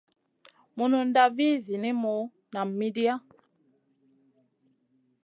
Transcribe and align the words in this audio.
Mununda 0.77 1.23
vih 1.35 1.53
zinimu 1.67 2.15
nam 2.57 2.69
midia. 2.79 3.15